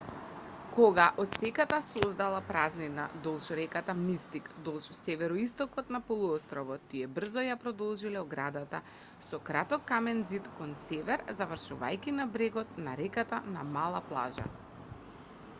кога 0.75 1.03
осеката 1.23 1.77
создала 1.89 2.39
празнина 2.47 3.05
долж 3.27 3.49
реката 3.59 3.95
мистик 3.99 4.49
долж 4.69 4.87
североистокот 5.01 5.93
на 5.97 6.01
полуостровот 6.09 6.89
тие 6.95 7.11
брзо 7.19 7.45
ја 7.49 7.59
продолжиле 7.65 8.21
оградата 8.23 8.81
со 9.29 9.41
краток 9.53 9.87
камен 9.95 10.25
ѕид 10.31 10.51
кон 10.61 10.75
север 10.83 11.27
завршувајќи 11.45 12.19
на 12.23 12.29
брегот 12.39 12.77
на 12.89 12.99
реката 13.05 13.45
на 13.57 13.71
мала 13.79 14.03
плажа 14.13 14.49